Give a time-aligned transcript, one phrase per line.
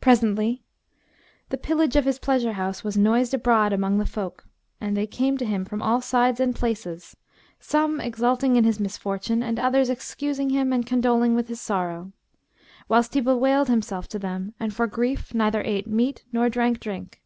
[0.00, 0.62] Presently
[1.48, 4.44] the pillage of his pleasure house was noised abroad among the folk,
[4.80, 7.16] and they came to him from all sides and places,
[7.58, 12.12] some exulting in his misfortune and others excusing him and condoling with his sorrow;
[12.88, 17.20] whilst he bewailed himself to them and for grief neither ate meat nor drank drink.